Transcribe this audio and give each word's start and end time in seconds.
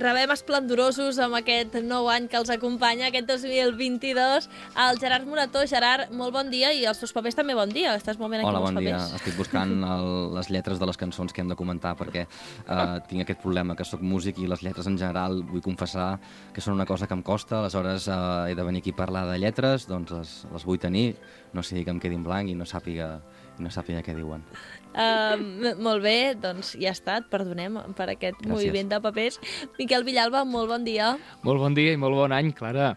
rebem 0.00 0.30
esplendorosos 0.34 1.18
amb 1.22 1.36
aquest 1.38 1.76
nou 1.84 2.08
any 2.12 2.28
que 2.30 2.38
els 2.40 2.50
acompanya, 2.52 3.08
aquest 3.08 3.28
2022. 3.28 4.48
El 4.86 5.00
Gerard 5.02 5.28
Morató. 5.28 5.64
Gerard, 5.68 6.12
molt 6.14 6.34
bon 6.34 6.50
dia 6.52 6.72
i 6.72 6.84
els 6.88 7.00
teus 7.00 7.12
papers 7.14 7.36
també 7.38 7.56
bon 7.58 7.70
dia. 7.72 7.94
Estàs 7.98 8.18
molt 8.20 8.32
ben 8.32 8.42
aquí 8.42 8.50
Hola, 8.50 8.62
bon 8.64 8.78
dia. 8.80 8.96
papers. 8.98 9.16
Estic 9.20 9.38
buscant 9.38 9.74
el, 9.84 10.08
les 10.36 10.50
lletres 10.54 10.80
de 10.80 10.88
les 10.88 11.00
cançons 11.00 11.32
que 11.32 11.42
hem 11.44 11.52
de 11.52 11.58
comentar 11.58 11.94
perquè 11.98 12.26
uh, 12.26 12.98
tinc 13.08 13.24
aquest 13.24 13.42
problema 13.42 13.76
que 13.78 13.86
sóc 13.88 14.02
músic 14.02 14.40
i 14.42 14.48
les 14.50 14.62
lletres 14.64 14.88
en 14.90 14.98
general 14.98 15.42
vull 15.48 15.64
confessar 15.64 16.16
que 16.54 16.64
són 16.64 16.76
una 16.78 16.86
cosa 16.86 17.08
que 17.08 17.16
em 17.16 17.22
costa, 17.22 17.60
aleshores 17.60 18.08
uh, 18.08 18.48
he 18.48 18.56
de 18.58 18.66
venir 18.66 18.82
aquí 18.82 18.94
a 18.94 19.00
parlar 19.02 19.26
de 19.30 19.38
lletres, 19.42 19.86
doncs 19.90 20.12
les, 20.14 20.34
les 20.52 20.66
vull 20.68 20.80
tenir, 20.82 21.14
no 21.52 21.62
sigui 21.62 21.84
que 21.84 21.94
em 21.94 22.00
quedi 22.02 22.18
en 22.18 22.26
blanc 22.26 22.50
i 22.50 22.56
no 22.58 22.68
sàpiga, 22.68 23.14
i 23.58 23.64
no 23.64 23.70
sàpiga 23.72 24.02
què 24.04 24.14
diuen. 24.16 24.44
Uh, 24.92 25.72
molt 25.80 26.02
bé, 26.04 26.34
doncs 26.36 26.74
ja 26.76 26.90
ha 26.90 26.96
estat, 26.96 27.28
perdonem 27.32 27.78
per 27.96 28.10
aquest 28.12 28.40
Gràcies. 28.40 28.52
moviment 28.52 28.90
de 28.92 29.00
papers. 29.00 29.40
Miquel 29.78 30.04
Villalba, 30.04 30.44
molt 30.44 30.68
bon 30.68 30.84
dia. 30.84 31.14
Molt 31.42 31.62
bon 31.62 31.74
dia 31.74 31.94
i 31.94 32.00
molt 32.00 32.18
bon 32.18 32.32
any, 32.36 32.52
Clara. 32.56 32.92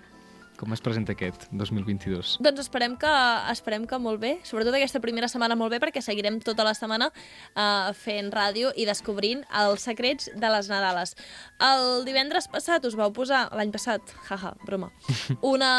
Com 0.55 0.71
es 0.71 0.79
presenta 0.79 1.11
aquest 1.11 1.49
2022? 1.51 2.37
Doncs 2.43 2.61
esperem 2.63 2.95
que, 2.99 3.11
esperem 3.51 3.83
que 3.89 3.97
molt 3.99 4.21
bé, 4.21 4.35
sobretot 4.47 4.77
aquesta 4.77 5.01
primera 5.03 5.27
setmana 5.31 5.57
molt 5.59 5.73
bé, 5.73 5.81
perquè 5.83 5.99
seguirem 6.03 6.37
tota 6.43 6.63
la 6.63 6.71
setmana 6.77 7.09
uh, 7.11 7.91
fent 7.99 8.31
ràdio 8.31 8.71
i 8.79 8.87
descobrint 8.87 9.43
els 9.63 9.83
secrets 9.83 10.29
de 10.31 10.51
les 10.53 10.69
Nadales. 10.71 11.15
El 11.59 12.07
divendres 12.07 12.47
passat 12.51 12.87
us 12.87 12.95
vau 12.95 13.11
posar, 13.15 13.49
l'any 13.55 13.73
passat, 13.75 14.15
haha, 14.29 14.53
broma, 14.63 14.93
una, 15.53 15.73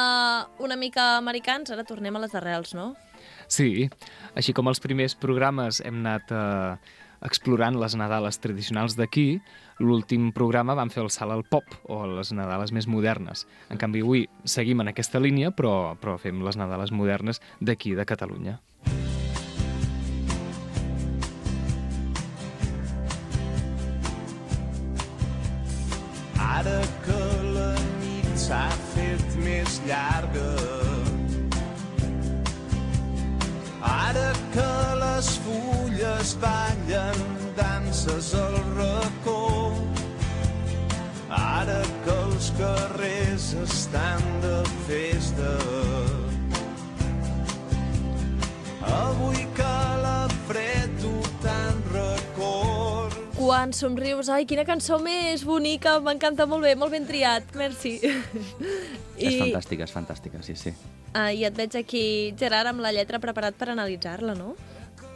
una 0.60 0.76
mica 0.76 1.14
americans, 1.16 1.72
ara 1.72 1.86
tornem 1.88 2.16
a 2.16 2.26
les 2.26 2.36
arrels, 2.36 2.76
no? 2.76 2.92
Sí, 3.48 3.88
així 4.36 4.52
com 4.52 4.68
els 4.68 4.82
primers 4.82 5.16
programes 5.18 5.80
hem 5.80 6.02
anat 6.04 6.32
eh, 6.34 6.96
explorant 7.24 7.78
les 7.80 7.96
Nadales 7.96 8.40
tradicionals 8.42 8.96
d'aquí, 8.98 9.40
l'últim 9.78 10.30
programa 10.36 10.76
vam 10.76 10.90
fer 10.92 11.02
el 11.04 11.10
salt 11.10 11.32
al 11.32 11.44
pop, 11.44 11.64
o 11.84 12.04
les 12.10 12.32
Nadales 12.36 12.72
més 12.72 12.88
modernes. 12.88 13.46
En 13.70 13.80
canvi, 13.80 14.02
avui 14.04 14.26
seguim 14.44 14.80
en 14.84 14.92
aquesta 14.92 15.20
línia, 15.22 15.52
però, 15.52 15.96
però 16.00 16.16
fem 16.20 16.42
les 16.44 16.58
Nadales 16.60 16.92
modernes 16.92 17.42
d'aquí, 17.60 17.94
de 17.94 18.06
Catalunya. 18.08 18.58
Ara 26.36 26.80
que 27.04 27.20
la 27.56 27.72
nit 28.00 28.32
s'ha 28.40 28.64
fet 28.94 29.36
més 29.44 29.80
llarga 29.86 30.65
les 35.16 35.28
fulles 35.40 36.36
ballen 36.42 37.20
danses 37.56 38.34
al 38.36 38.56
racó 38.76 39.72
Ara 41.32 41.78
que 42.04 42.16
els 42.26 42.50
carrers 42.58 43.46
estan 43.62 44.20
de 44.42 44.58
festa 44.88 45.54
Avui 48.98 49.40
que 49.56 49.72
la 50.04 50.28
fred 50.50 51.00
tu 51.00 51.14
tant 51.46 51.80
records 51.96 53.16
Quan 53.40 53.72
somrius, 53.72 54.28
ai, 54.28 54.44
quina 54.44 54.66
cançó 54.68 55.00
més 55.00 55.46
bonica, 55.48 55.96
m'encanta 56.04 56.44
molt 56.50 56.66
bé, 56.66 56.76
molt 56.76 56.92
ben 56.92 57.04
triat, 57.08 57.56
merci. 57.56 57.96
És 59.16 59.36
fantàstica, 59.40 59.86
és 59.86 59.92
fantàstica, 59.92 60.40
sí, 60.44 60.56
sí. 60.60 60.72
Uh, 61.14 61.30
I 61.32 61.46
et 61.48 61.56
veig 61.56 61.76
aquí, 61.78 62.06
Gerard, 62.36 62.72
amb 62.72 62.82
la 62.84 62.92
lletra 62.92 63.20
preparat 63.22 63.56
per 63.56 63.70
analitzar-la, 63.72 64.34
no? 64.36 64.56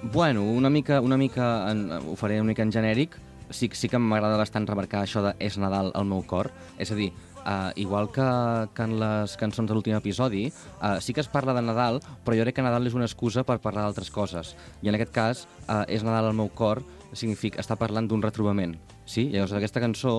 Bueno, 0.03 0.43
una 0.45 0.71
mica, 0.71 1.01
una 1.01 1.19
mica 1.19 1.71
en, 1.71 1.91
ho 1.93 2.17
faré 2.17 2.41
una 2.41 2.49
mica 2.49 2.63
en 2.63 2.73
genèric. 2.73 3.19
Sí, 3.51 3.69
sí 3.75 3.89
que 3.91 3.99
m'agrada 4.01 4.39
bastant 4.41 4.65
remarcar 4.65 5.03
això 5.05 5.21
de 5.21 5.35
És 5.43 5.59
Nadal 5.61 5.91
al 5.95 6.07
meu 6.09 6.23
cor. 6.25 6.49
És 6.81 6.93
a 6.95 6.97
dir, 6.97 7.11
uh, 7.43 7.69
igual 7.77 8.09
que, 8.15 8.25
que 8.73 8.87
en 8.87 8.95
les 9.03 9.35
cançons 9.37 9.69
de 9.69 9.77
l'últim 9.77 9.99
episodi, 9.99 10.47
uh, 10.81 10.97
sí 11.05 11.13
que 11.13 11.21
es 11.21 11.29
parla 11.29 11.53
de 11.53 11.61
Nadal, 11.67 12.01
però 12.25 12.39
jo 12.39 12.47
crec 12.47 12.57
que 12.57 12.65
Nadal 12.65 12.89
és 12.89 12.97
una 12.97 13.05
excusa 13.05 13.45
per 13.45 13.59
parlar 13.61 13.85
d'altres 13.85 14.09
coses. 14.15 14.55
I 14.81 14.89
en 14.89 14.97
aquest 14.97 15.13
cas, 15.13 15.45
uh, 15.67 15.85
És 15.85 16.07
Nadal 16.07 16.31
al 16.31 16.39
meu 16.39 16.49
cor 16.49 16.81
significa 17.13 17.61
està 17.63 17.77
parlant 17.79 18.09
d'un 18.09 18.23
retrobament. 18.23 18.77
Sí? 19.05 19.29
Llavors, 19.33 19.55
aquesta 19.59 19.83
cançó 19.83 20.15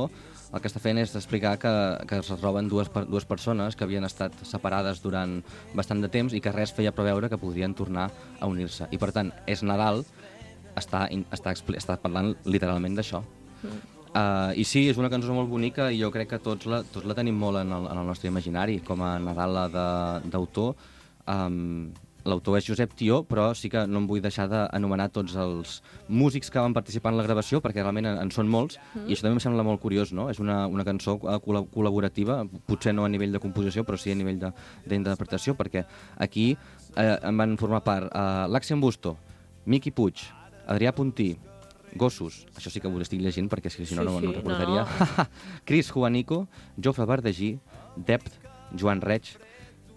el 0.51 0.59
que 0.59 0.67
està 0.67 0.81
fent 0.83 0.99
és 0.99 1.13
explicar 1.15 1.53
que, 1.61 1.71
que 2.09 2.19
es 2.19 2.29
retroben 2.29 2.67
dues, 2.71 2.89
dues 3.07 3.27
persones 3.27 3.77
que 3.77 3.85
havien 3.87 4.03
estat 4.03 4.35
separades 4.47 4.99
durant 5.03 5.37
bastant 5.77 6.03
de 6.03 6.09
temps 6.11 6.35
i 6.35 6.41
que 6.43 6.51
res 6.51 6.73
feia 6.75 6.91
preveure 6.95 7.29
que 7.31 7.39
podrien 7.39 7.75
tornar 7.77 8.09
a 8.39 8.49
unir-se. 8.51 8.89
I 8.91 8.99
per 8.99 9.13
tant, 9.15 9.31
és 9.47 9.63
Nadal, 9.63 10.03
està, 10.75 11.05
està, 11.31 11.55
està 11.55 11.97
parlant 12.03 12.33
literalment 12.43 12.99
d'això. 12.99 13.23
Uh, 14.11 14.51
I 14.59 14.65
sí, 14.67 14.89
és 14.91 14.97
una 14.99 15.07
cançó 15.11 15.31
molt 15.31 15.47
bonica 15.47 15.87
i 15.87 16.01
jo 16.01 16.09
crec 16.11 16.33
que 16.33 16.41
tots 16.43 16.67
la, 16.67 16.81
tots 16.83 17.07
la 17.07 17.15
tenim 17.15 17.37
molt 17.39 17.61
en 17.61 17.71
el, 17.71 17.87
en 17.87 18.01
el 18.01 18.09
nostre 18.09 18.27
imaginari, 18.27 18.81
com 18.83 18.99
a 19.07 19.13
Nadal 19.23 19.61
d'autor. 20.27 20.75
Um, 21.31 21.93
L'autor 22.23 22.57
és 22.59 22.65
Josep 22.67 22.91
Tió, 22.93 23.23
però 23.25 23.47
sí 23.57 23.69
que 23.73 23.85
no 23.89 23.97
em 24.01 24.05
vull 24.07 24.21
deixar 24.21 24.45
d'anomenar 24.51 25.07
tots 25.09 25.33
els 25.41 25.79
músics 26.07 26.51
que 26.53 26.59
van 26.61 26.73
participar 26.73 27.11
en 27.13 27.17
la 27.17 27.23
gravació, 27.25 27.61
perquè 27.61 27.81
realment 27.81 28.05
en, 28.11 28.19
en 28.21 28.31
són 28.31 28.47
molts, 28.51 28.77
mm. 28.93 29.07
i 29.09 29.15
això 29.15 29.25
també 29.25 29.39
em 29.39 29.43
sembla 29.43 29.63
molt 29.65 29.81
curiós, 29.81 30.11
no? 30.13 30.29
És 30.29 30.37
una, 30.39 30.67
una 30.69 30.85
cançó 30.85 31.15
eh, 31.17 31.39
col·la- 31.41 31.65
col·laborativa, 31.73 32.43
potser 32.69 32.93
no 32.93 33.05
a 33.05 33.09
nivell 33.09 33.31
de 33.33 33.41
composició, 33.41 33.83
però 33.87 33.97
sí 33.97 34.11
a 34.13 34.15
nivell 34.15 34.37
de- 34.39 34.53
d'interpretació, 34.85 35.55
perquè 35.57 35.85
aquí 36.21 36.51
eh, 36.95 37.17
en 37.23 37.37
van 37.41 37.57
formar 37.57 37.81
part 37.83 38.11
eh, 38.13 38.45
l'Axen 38.53 38.79
Busto, 38.81 39.17
Miqui 39.65 39.89
Puig, 39.91 40.21
Adrià 40.67 40.93
Puntí, 40.93 41.33
Gossos, 41.97 42.45
això 42.55 42.69
sí 42.71 42.79
que 42.79 42.87
ho 42.87 43.01
estic 43.03 43.19
llegint 43.19 43.49
perquè 43.51 43.67
si, 43.69 43.81
no, 43.81 43.87
Sí, 43.89 43.95
no, 43.97 44.19
sí, 44.19 44.25
no 44.25 44.31
ho 44.31 44.35
recordaria. 44.37 44.85
no, 44.85 45.25
Cris 45.67 45.89
Juanico, 45.91 46.45
Jofre 46.77 47.03
Verdegí, 47.09 47.55
Dept, 47.97 48.37
Joan 48.79 49.01
Reig 49.01 49.33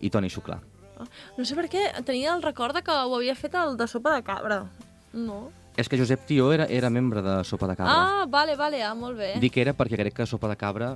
i 0.00 0.10
Toni 0.10 0.26
Xuclà. 0.32 0.58
No 1.38 1.44
sé 1.44 1.56
per 1.58 1.68
què, 1.72 1.84
tenia 2.06 2.34
el 2.34 2.42
record 2.42 2.76
de 2.76 2.82
que 2.86 2.94
ho 2.94 3.14
havia 3.16 3.36
fet 3.38 3.54
el 3.60 3.76
de 3.80 3.88
sopa 3.90 4.14
de 4.16 4.24
cabra. 4.26 4.64
No? 5.14 5.48
És 5.76 5.88
que 5.90 5.98
Josep 5.98 6.22
Tió 6.28 6.52
era, 6.54 6.68
era 6.70 6.90
membre 6.90 7.22
de 7.22 7.40
Sopa 7.42 7.66
de 7.66 7.74
Cabra. 7.74 7.94
Ah, 7.94 8.26
vale, 8.30 8.54
vale, 8.54 8.82
ah, 8.86 8.94
molt 8.94 9.18
bé. 9.18 9.32
Dic 9.42 9.56
era 9.58 9.72
perquè 9.74 9.98
crec 9.98 10.14
que 10.14 10.26
Sopa 10.26 10.46
de 10.46 10.54
Cabra, 10.56 10.92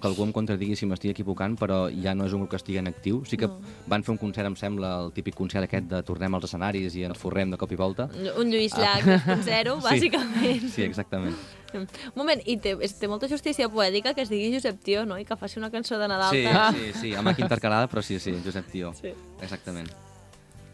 que 0.00 0.06
algú 0.08 0.24
em 0.24 0.32
contradigui 0.32 0.76
si 0.76 0.86
m'estic 0.86 1.10
equivocant, 1.12 1.56
però 1.58 1.86
ja 2.02 2.14
no 2.14 2.26
és 2.26 2.32
un 2.32 2.40
grup 2.42 2.50
que 2.50 2.56
estigui 2.60 2.78
en 2.78 2.88
actiu. 2.88 3.22
Sí 3.24 3.36
que 3.36 3.46
No. 3.48 3.60
van 3.86 4.02
fer 4.04 4.12
un 4.12 4.18
concert, 4.18 4.46
em 4.46 4.56
sembla, 4.56 5.04
el 5.04 5.12
típic 5.12 5.34
concert 5.34 5.64
aquest 5.64 5.86
de 5.90 6.02
tornem 6.02 6.34
als 6.34 6.44
escenaris 6.44 6.94
i 6.96 7.04
ens 7.04 7.18
forrem 7.18 7.50
de 7.50 7.56
cop 7.56 7.72
i 7.72 7.76
volta. 7.76 8.08
Un 8.36 8.50
Lluís 8.50 8.74
Llach 8.76 9.04
2.0, 9.04 9.78
Sí. 9.80 9.86
bàsicament. 9.88 10.68
Sí, 10.70 10.82
exactament. 10.82 11.34
Un 11.74 11.86
moment, 12.16 12.40
i 12.46 12.56
té, 12.56 12.74
té 12.76 13.08
molta 13.08 13.28
justícia 13.28 13.68
poètica 13.68 14.14
que 14.14 14.22
es 14.22 14.30
digui 14.30 14.54
Josep 14.54 14.78
Tió, 14.82 15.04
no? 15.04 15.18
I 15.18 15.24
que 15.28 15.36
faci 15.36 15.58
una 15.58 15.70
cançó 15.70 15.98
de 15.98 16.08
Nadal. 16.08 16.30
Sí, 16.34 16.44
tan- 16.44 16.74
sí, 16.74 16.92
sí, 17.00 17.14
amb 17.14 17.28
aquí 17.28 17.42
intercalada, 17.42 17.88
però 17.88 18.00
sí, 18.02 18.18
sí, 18.18 18.32
Josep 18.44 18.66
Tió. 18.70 18.94
Sí. 18.94 19.12
Exactament. 19.42 19.90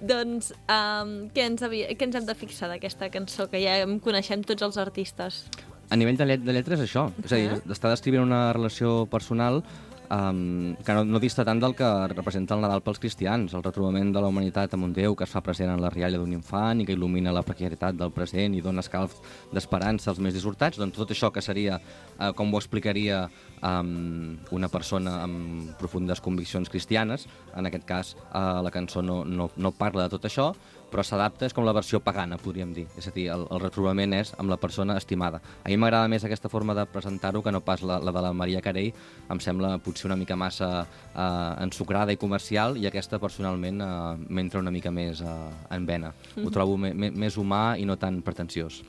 Doncs, 0.05 0.53
um, 0.69 1.29
què, 1.33 1.47
ens 1.49 1.63
havia, 1.65 1.89
què 1.97 2.05
ens 2.05 2.17
hem 2.19 2.27
de 2.27 2.35
fixar 2.37 2.69
d'aquesta 2.69 3.09
cançó, 3.15 3.47
que 3.49 3.61
ja 3.63 3.79
en 3.87 3.99
coneixem 4.05 4.43
tots 4.45 4.63
els 4.67 4.77
artistes? 4.77 5.47
A 5.91 5.97
nivell 5.97 6.17
de, 6.17 6.27
llet 6.29 6.45
de 6.45 6.55
lletra 6.57 6.79
és 6.79 6.85
això, 6.87 7.09
és 7.25 7.33
a 7.33 7.41
dir, 7.41 7.59
està 7.71 7.91
descrivint 7.93 8.25
una 8.25 8.53
relació 8.57 9.05
personal 9.13 9.63
um, 10.11 10.75
que 10.85 10.95
no, 10.95 11.05
no 11.05 11.21
dista 11.21 11.45
tant 11.45 11.61
del 11.61 11.75
que 11.77 11.89
representa 12.13 12.55
el 12.57 12.63
Nadal 12.65 12.83
pels 12.85 13.01
cristians, 13.03 13.55
el 13.55 13.65
retrobament 13.65 14.13
de 14.15 14.23
la 14.23 14.31
humanitat 14.33 14.75
amb 14.75 14.89
un 14.89 14.95
Déu 14.97 15.17
que 15.17 15.27
es 15.27 15.33
fa 15.33 15.43
present 15.45 15.73
en 15.73 15.83
la 15.83 15.91
rialla 15.93 16.21
d'un 16.21 16.33
infant 16.35 16.81
i 16.81 16.87
que 16.89 16.95
il·lumina 16.97 17.35
la 17.35 17.45
precarietat 17.47 17.99
del 17.99 18.13
present 18.15 18.57
i 18.57 18.63
dona 18.65 18.85
escalf 18.85 19.17
d'esperança 19.53 20.11
als 20.13 20.21
més 20.23 20.37
dissortats, 20.37 20.81
doncs 20.81 20.99
tot 20.99 21.15
això 21.15 21.33
que 21.35 21.45
seria, 21.45 21.81
uh, 22.19 22.33
com 22.37 22.53
ho 22.53 22.61
explicaria 22.61 23.25
um, 23.61 24.37
una 24.55 24.71
persona 24.73 25.21
amb 25.25 25.75
profundes 25.81 26.23
conviccions 26.25 26.71
cristianes, 26.73 27.29
en 27.57 27.71
aquest 27.71 27.89
cas 27.89 28.15
uh, 28.31 28.63
la 28.65 28.73
cançó 28.75 29.03
no, 29.03 29.23
no, 29.25 29.51
no 29.57 29.75
parla 29.77 30.07
de 30.07 30.17
tot 30.17 30.31
això, 30.31 30.53
però 30.95 31.03
s'adapta, 31.03 31.43
és 31.49 31.55
com 31.55 31.67
la 31.67 31.75
versió 31.75 31.99
pagana, 31.99 32.37
podríem 32.39 32.71
dir. 32.75 32.85
És 32.95 33.09
a 33.11 33.13
dir, 33.15 33.25
el, 33.35 33.49
el 33.51 33.59
retrobament 33.59 34.13
és 34.15 34.31
amb 34.39 34.53
la 34.53 34.59
persona 34.63 34.95
estimada. 35.01 35.41
A 35.65 35.73
mi 35.73 35.79
m'agrada 35.81 36.07
més 36.13 36.23
aquesta 36.23 36.51
forma 36.53 36.77
de 36.79 36.85
presentar-ho 36.87 37.43
que 37.43 37.51
no 37.51 37.65
pas 37.67 37.83
la, 37.83 37.97
la 37.99 38.13
de 38.15 38.23
la 38.23 38.31
Maria 38.37 38.63
Carey. 38.63 38.93
Em 39.27 39.41
sembla 39.43 39.73
potser 39.83 40.07
una 40.07 40.19
mica 40.21 40.37
massa 40.39 40.69
eh, 40.85 41.65
ensucrada 41.65 42.15
i 42.15 42.21
comercial 42.21 42.79
i 42.79 42.87
aquesta 42.87 43.19
personalment 43.19 43.83
eh, 43.83 43.91
m'entra 44.31 44.63
una 44.63 44.71
mica 44.75 44.95
més 44.95 45.25
eh, 45.25 45.35
en 45.75 45.91
vena. 45.91 46.13
Ho 46.39 46.55
trobo 46.55 46.79
me, 46.79 46.95
me, 46.95 47.11
més 47.11 47.41
humà 47.43 47.65
i 47.75 47.89
no 47.91 47.99
tan 47.99 48.23
pretensiós. 48.23 48.85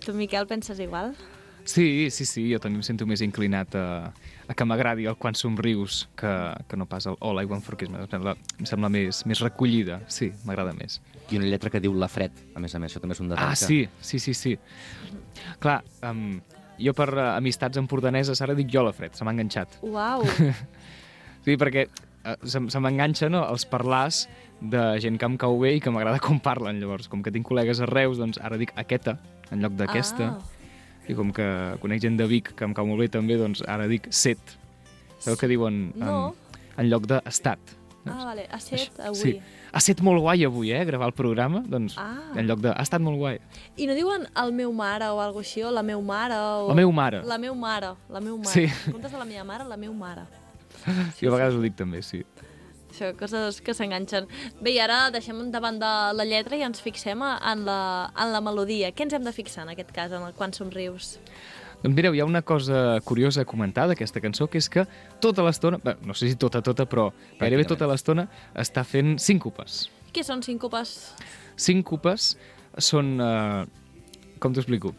Tu, 0.00 0.16
Miquel, 0.16 0.48
penses 0.48 0.80
igual? 0.80 1.12
Sí, 1.64 2.10
sí, 2.10 2.26
sí, 2.26 2.44
jo 2.50 2.58
també 2.62 2.80
em 2.80 2.86
sento 2.86 3.06
més 3.06 3.22
inclinat 3.22 3.74
a, 3.78 3.86
a 4.50 4.54
que 4.56 4.66
m'agradi 4.66 5.06
el 5.10 5.16
Quan 5.20 5.36
somrius 5.38 6.02
que, 6.18 6.30
que 6.68 6.78
no 6.78 6.88
pas 6.90 7.06
el 7.06 7.18
All 7.20 7.42
I 7.42 7.46
Want 7.48 7.64
for 7.64 7.78
Christmas. 7.78 8.04
Em 8.06 8.10
sembla, 8.10 8.34
em 8.58 8.68
sembla 8.68 8.90
més, 8.92 9.22
més 9.30 9.42
recollida, 9.44 10.00
sí, 10.10 10.32
m'agrada 10.48 10.74
més. 10.76 10.98
I 11.30 11.38
una 11.38 11.50
lletra 11.50 11.70
que 11.70 11.80
diu 11.82 11.94
la 11.98 12.10
fred, 12.10 12.34
a 12.56 12.62
més 12.62 12.74
a 12.74 12.82
més, 12.82 12.92
això 12.92 13.02
també 13.02 13.16
és 13.16 13.22
un 13.22 13.30
detall 13.30 13.52
Ah, 13.52 13.58
sí, 13.58 13.84
sí, 14.02 14.18
sí, 14.22 14.34
sí. 14.34 14.56
Clar, 15.62 15.80
um, 16.08 16.40
jo 16.82 16.94
per 16.98 17.08
uh, 17.14 17.28
amistats 17.36 17.78
empordaneses 17.80 18.42
ara 18.42 18.56
dic 18.58 18.70
jo 18.72 18.82
la 18.84 18.94
fred, 18.96 19.14
se 19.14 19.26
m'ha 19.26 19.34
enganxat. 19.36 19.80
Uau! 19.86 20.26
Sí, 21.42 21.56
perquè 21.58 21.88
uh, 21.88 22.36
se, 22.46 22.60
se 22.70 22.78
m'enganxa 22.78 23.26
no, 23.26 23.40
els 23.50 23.64
parlars 23.66 24.28
de 24.62 24.82
gent 25.02 25.16
que 25.18 25.26
em 25.26 25.34
cau 25.42 25.56
bé 25.58 25.72
i 25.74 25.80
que 25.82 25.90
m'agrada 25.90 26.22
com 26.26 26.38
parlen, 26.38 26.78
llavors. 26.78 27.08
Com 27.10 27.22
que 27.24 27.32
tinc 27.34 27.48
col·legues 27.48 27.82
a 27.82 27.88
Reus, 27.90 28.20
doncs 28.22 28.38
ara 28.38 28.60
dic 28.60 28.70
aquesta 28.78 29.16
en 29.50 29.64
lloc 29.64 29.74
d'aquesta. 29.80 30.28
Ah. 30.36 30.61
I 31.08 31.14
com 31.18 31.32
que 31.34 31.46
conec 31.82 32.00
gent 32.02 32.16
de 32.18 32.26
Vic 32.30 32.52
que 32.56 32.64
em 32.64 32.74
cau 32.74 32.86
molt 32.86 33.00
bé 33.00 33.08
també, 33.08 33.36
doncs 33.40 33.62
ara 33.66 33.86
dic 33.90 34.06
set. 34.10 34.38
Sabeu 35.18 35.36
que 35.38 35.48
diuen 35.48 35.92
en, 35.94 36.00
No. 36.06 36.34
en 36.76 36.90
lloc 36.90 37.06
d'estat? 37.06 37.58
Ah, 38.04 38.24
vale, 38.24 38.48
a 38.50 38.58
set, 38.58 38.90
avui. 38.98 39.14
Sí. 39.14 39.40
Ha 39.72 39.78
estat 39.78 40.00
molt 40.02 40.18
guai 40.20 40.42
avui, 40.44 40.72
eh, 40.74 40.84
gravar 40.84 41.06
el 41.06 41.12
programa, 41.14 41.60
doncs 41.66 41.94
Ah. 41.96 42.32
en 42.34 42.46
lloc 42.48 42.58
de... 42.60 42.70
Ha 42.70 42.82
estat 42.82 43.00
molt 43.00 43.16
guai. 43.16 43.38
I 43.76 43.86
no 43.86 43.94
diuen 43.94 44.26
el 44.36 44.52
meu 44.52 44.72
mare 44.72 45.06
o 45.14 45.20
alguna 45.20 45.44
així, 45.46 45.62
o 45.62 45.70
la 45.70 45.82
meu 45.84 46.02
mare, 46.02 46.34
o... 46.34 46.68
La 46.68 46.74
meu 46.74 46.90
mare. 46.90 47.22
La 47.24 47.38
meu 47.38 47.54
mare, 47.54 47.92
la 48.10 48.20
meu 48.20 48.36
mare. 48.38 48.50
Sí. 48.50 48.64
En 48.86 48.92
comptes 48.92 49.12
de 49.12 49.18
la 49.18 49.24
meva 49.24 49.44
mare, 49.44 49.64
la 49.64 49.76
meu 49.76 49.94
mare. 49.94 50.22
Sí, 51.14 51.26
jo 51.26 51.30
a 51.32 51.36
vegades 51.36 51.54
ho 51.54 51.60
dic 51.62 51.76
també, 51.76 52.02
sí. 52.02 52.24
Això, 52.92 53.08
coses 53.16 53.62
que 53.64 53.72
s'enganxen. 53.72 54.28
Bé, 54.60 54.74
i 54.76 54.80
ara 54.84 55.06
deixem 55.14 55.38
davant 55.52 55.78
de 55.80 55.92
la 56.12 56.26
lletra 56.28 56.58
i 56.60 56.64
ens 56.66 56.82
fixem 56.84 57.24
en 57.24 57.64
la, 57.64 57.80
en 58.12 58.32
la 58.34 58.42
melodia. 58.44 58.92
Què 58.92 59.06
ens 59.06 59.16
hem 59.16 59.24
de 59.24 59.32
fixar, 59.32 59.64
en 59.64 59.72
aquest 59.72 59.94
cas, 59.96 60.12
en 60.12 60.26
el 60.26 60.34
Quan 60.36 60.52
somrius? 60.52 61.16
Doncs 61.82 61.96
mireu, 61.96 62.14
hi 62.14 62.20
ha 62.22 62.26
una 62.28 62.44
cosa 62.46 63.00
curiosa 63.02 63.42
a 63.42 63.48
comentar 63.48 63.88
d'aquesta 63.90 64.20
cançó, 64.22 64.46
que 64.46 64.60
és 64.60 64.68
que 64.70 64.84
tota 65.24 65.42
l'estona, 65.42 65.80
no 66.04 66.14
sé 66.14 66.28
si 66.30 66.36
tota, 66.38 66.60
tota, 66.62 66.86
però 66.86 67.08
gairebé 67.40 67.64
tota 67.66 67.88
l'estona 67.90 68.28
està 68.54 68.84
fent 68.86 69.16
síncopes. 69.18 69.88
Què 70.12 70.22
són 70.22 70.44
síncopes? 70.44 70.92
Síncopes 71.56 72.34
són... 72.76 73.16
Eh, 73.18 73.64
com 74.38 74.52
t'ho 74.54 74.62
explico? 74.62 74.92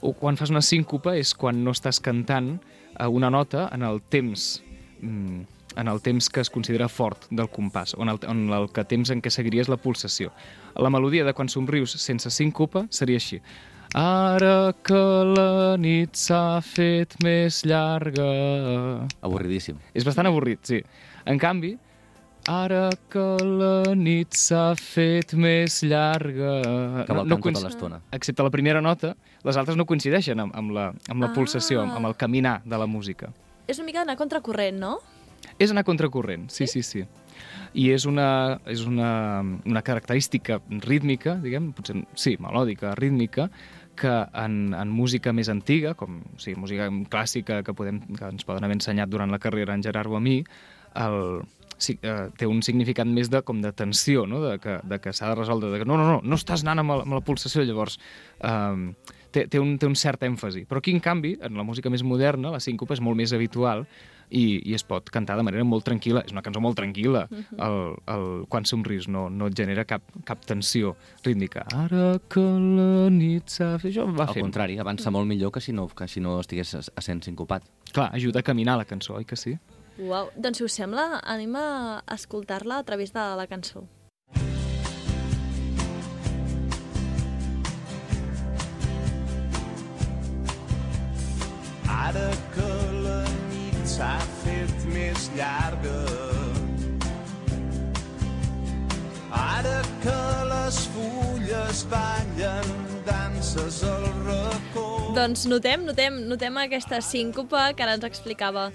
O 0.00 0.14
quan 0.14 0.38
fas 0.38 0.54
una 0.54 0.62
síncopa 0.62 1.16
és 1.18 1.34
quan 1.34 1.60
no 1.66 1.74
estàs 1.74 1.98
cantant 2.00 2.54
eh, 2.56 3.06
una 3.10 3.28
nota 3.34 3.66
en 3.74 3.84
el 3.84 4.00
temps 4.08 4.62
mm, 5.02 5.57
en 5.76 5.88
el 5.88 6.00
temps 6.02 6.28
que 6.30 6.40
es 6.40 6.50
considera 6.50 6.88
fort 6.88 7.26
del 7.30 7.48
compàs, 7.50 7.94
o 7.96 8.02
en 8.02 8.08
el, 8.14 8.18
en 8.28 8.48
el 8.52 8.68
que 8.72 8.84
temps 8.84 9.10
en 9.10 9.20
què 9.22 9.30
seguiries 9.30 9.68
la 9.68 9.76
pulsació. 9.76 10.32
La 10.76 10.90
melodia 10.90 11.24
de 11.24 11.34
quan 11.34 11.48
somrius 11.48 11.92
sense 12.00 12.30
síncopa 12.30 12.86
seria 12.90 13.16
així. 13.20 13.40
Ara 13.94 14.72
que 14.84 14.98
la 15.24 15.76
nit 15.80 16.14
s'ha 16.18 16.60
fet 16.60 17.14
més 17.24 17.62
llarga... 17.64 18.26
Avorridíssim. 19.24 19.78
És 19.96 20.04
bastant 20.04 20.28
avorrit, 20.28 20.60
sí. 20.68 20.82
En 21.24 21.38
canvi, 21.40 21.74
ara 22.48 22.88
que 23.12 23.24
la 23.44 23.94
nit 23.96 24.36
s'ha 24.36 24.74
fet 24.76 25.32
més 25.40 25.80
llarga... 25.88 26.52
Cavalcant 27.08 27.32
tota 27.32 27.42
coinc- 27.48 27.62
l'estona. 27.64 28.00
Excepte 28.12 28.44
la 28.44 28.52
primera 28.52 28.80
nota, 28.84 29.14
les 29.44 29.56
altres 29.56 29.76
no 29.80 29.86
coincideixen 29.88 30.40
amb, 30.44 30.54
amb 30.56 30.74
la, 30.76 30.88
amb 31.08 31.22
la 31.24 31.30
Ah. 31.30 31.34
pulsació, 31.36 31.80
amb, 31.82 31.96
amb 31.96 32.06
el 32.12 32.16
caminar 32.16 32.58
de 32.64 32.76
la 32.78 32.86
música. 32.86 33.32
És 33.68 33.78
una 33.78 33.86
mica 33.86 34.00
anar 34.04 34.16
contracorrent, 34.16 34.78
no? 34.80 34.98
És 35.58 35.70
anar 35.74 35.84
contracorrent, 35.86 36.48
sí, 36.54 36.66
sí, 36.70 36.82
sí. 36.86 37.04
I 37.78 37.90
és 37.94 38.06
una, 38.08 38.58
és 38.66 38.84
una, 38.86 39.42
una 39.66 39.82
característica 39.86 40.60
rítmica, 40.82 41.36
diguem, 41.42 41.72
potser, 41.76 42.00
sí, 42.18 42.36
melòdica, 42.42 42.94
rítmica, 42.98 43.48
que 43.98 44.12
en, 44.38 44.72
en 44.78 44.90
música 44.94 45.32
més 45.34 45.48
antiga, 45.50 45.92
com 45.98 46.20
o 46.22 46.38
sigui, 46.38 46.58
música 46.62 46.86
clàssica 47.10 47.60
que, 47.66 47.74
podem, 47.74 47.98
que 48.14 48.28
ens 48.30 48.46
poden 48.46 48.62
haver 48.66 48.76
ensenyat 48.78 49.10
durant 49.10 49.30
la 49.34 49.40
carrera 49.42 49.74
en 49.74 49.82
Gerard 49.82 50.10
o 50.10 50.16
a 50.18 50.20
mi, 50.22 50.36
el, 50.98 51.18
sí, 51.82 51.96
eh, 52.06 52.28
té 52.38 52.46
un 52.46 52.62
significat 52.62 53.10
més 53.10 53.30
de, 53.30 53.42
com 53.46 53.58
de 53.62 53.72
tensió, 53.74 54.24
no? 54.30 54.38
de 54.44 54.56
que, 54.62 54.78
de 54.86 55.00
que 55.02 55.12
s'ha 55.12 55.32
de 55.32 55.40
resoldre, 55.40 55.72
de 55.74 55.80
que 55.82 55.88
no, 55.90 55.98
no, 55.98 56.06
no, 56.12 56.20
no 56.22 56.38
estàs 56.38 56.62
anant 56.62 56.84
amb, 56.84 56.94
la- 56.94 57.06
amb 57.08 57.18
la 57.18 57.24
pulsació, 57.26 57.66
llavors 57.66 57.98
eh, 58.38 58.94
té, 59.34 59.48
té, 59.50 59.58
un, 59.58 59.74
té 59.82 59.90
un 59.90 59.98
cert 59.98 60.22
èmfasi. 60.30 60.62
Però 60.70 60.78
aquí, 60.82 60.94
en 60.94 61.02
canvi, 61.02 61.34
en 61.42 61.58
la 61.58 61.66
música 61.66 61.90
més 61.90 62.06
moderna, 62.06 62.54
la 62.54 62.62
síncopa 62.62 62.94
és 62.94 63.02
molt 63.02 63.18
més 63.18 63.34
habitual 63.34 63.82
i, 64.30 64.60
i 64.68 64.74
es 64.76 64.84
pot 64.84 65.08
cantar 65.14 65.36
de 65.38 65.44
manera 65.46 65.64
molt 65.64 65.86
tranquil·la. 65.88 66.24
És 66.26 66.32
una 66.34 66.42
cançó 66.42 66.60
molt 66.60 66.78
tranquil·la. 66.78 67.26
el, 67.58 67.78
el, 68.14 68.26
quan 68.48 68.64
somrius 68.68 69.08
no, 69.08 69.28
no 69.30 69.48
et 69.48 69.56
genera 69.58 69.84
cap, 69.88 70.02
cap 70.28 70.44
tensió 70.48 70.94
rítmica. 71.24 71.64
Ara 71.74 72.18
que 72.28 72.42
la 72.42 73.08
nit 73.14 73.48
s'ha 73.58 73.74
fet... 73.78 73.92
Això 73.92 74.06
va 74.12 74.26
Al 74.28 74.34
fent. 74.36 74.44
contrari, 74.48 74.78
avança 74.78 75.10
molt 75.14 75.26
millor 75.30 75.52
que 75.54 75.60
si 75.64 75.72
no, 75.72 75.88
que 75.88 76.08
si 76.08 76.20
no 76.20 76.38
estigués 76.42 76.74
essent 76.96 77.24
sincopat. 77.24 77.64
Clar, 77.92 78.10
ajuda 78.14 78.40
a 78.40 78.46
caminar 78.46 78.76
la 78.78 78.84
cançó, 78.88 79.16
oi 79.18 79.24
que 79.28 79.36
sí? 79.36 79.56
Uau. 79.98 80.28
Doncs, 80.36 80.60
si 80.60 80.64
us 80.68 80.76
sembla, 80.78 81.20
anem 81.26 81.56
a 81.58 81.68
escoltar-la 82.14 82.78
a 82.78 82.84
través 82.86 83.10
de 83.16 83.24
la 83.40 83.48
cançó. 83.50 83.86
Ara 91.88 92.28
que 92.54 92.67
més 95.18 95.30
llarga 95.34 95.96
Ara 99.34 99.80
que 100.02 100.18
les 100.48 100.78
fulles 100.94 101.82
ballen 101.90 102.70
danses 103.06 103.82
al 103.86 104.06
racó 104.24 104.86
Doncs 105.16 105.46
notem, 105.50 105.82
notem, 105.88 106.20
notem 106.30 106.60
aquesta 106.62 107.00
síncopa 107.02 107.72
que 107.74 107.82
ara 107.82 107.96
ens 107.98 108.06
explicava 108.06 108.68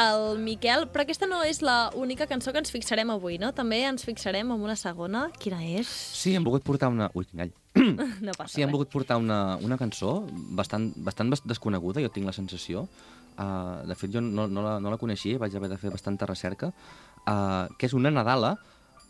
el 0.00 0.38
Miquel, 0.40 0.86
però 0.88 1.04
aquesta 1.04 1.26
no 1.28 1.42
és 1.44 1.60
la 1.66 1.90
única 1.98 2.24
cançó 2.30 2.54
que 2.54 2.62
ens 2.62 2.70
fixarem 2.72 3.10
avui, 3.12 3.36
no? 3.42 3.50
També 3.52 3.82
ens 3.84 4.06
fixarem 4.06 4.48
en 4.54 4.62
una 4.64 4.76
segona. 4.78 5.26
Quina 5.42 5.58
és? 5.66 5.90
Sí, 5.90 6.32
hem 6.38 6.46
volgut 6.46 6.64
portar 6.64 6.88
una... 6.94 7.10
Ui, 7.18 7.26
quin 7.26 7.42
gall. 7.42 7.52
No 8.24 8.32
passa 8.38 8.54
Sí, 8.54 8.62
hem 8.64 8.70
volgut 8.72 8.88
portar 8.94 9.18
una, 9.20 9.58
una 9.60 9.76
cançó 9.76 10.20
bastant, 10.56 10.92
bastant 10.96 11.34
bas- 11.34 11.44
desconeguda, 11.44 12.00
jo 12.06 12.12
tinc 12.14 12.30
la 12.30 12.36
sensació. 12.38 12.86
Uh, 13.38 13.86
de 13.88 13.94
fet, 13.96 14.10
jo 14.12 14.20
no, 14.20 14.46
no, 14.48 14.62
la, 14.62 14.78
no 14.80 14.90
la 14.90 14.98
coneixia, 15.00 15.38
vaig 15.38 15.54
haver 15.56 15.70
de 15.70 15.78
fer 15.80 15.90
bastanta 15.90 16.26
recerca, 16.26 16.72
uh, 17.26 17.68
que 17.78 17.86
és 17.86 17.94
una 17.96 18.10
Nadala 18.10 18.56